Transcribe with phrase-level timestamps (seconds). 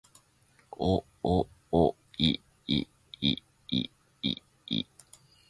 [0.71, 2.29] おおおい
[2.65, 2.87] いい
[3.21, 3.35] い
[3.69, 3.91] い
[4.65, 4.87] い